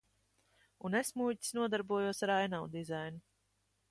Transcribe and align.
Un 0.89 0.97
es, 0.99 1.11
muļķis, 1.21 1.53
nodarbojos 1.59 2.23
ar 2.27 2.35
ainavu 2.39 2.73
dizainu. 2.79 3.23